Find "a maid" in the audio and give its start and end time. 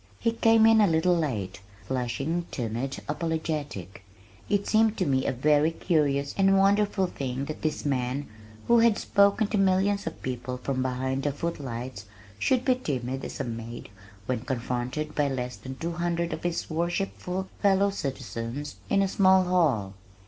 13.39-13.89